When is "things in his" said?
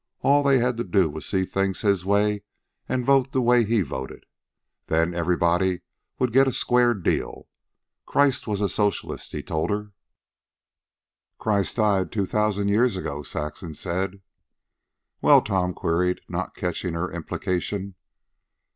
1.45-2.03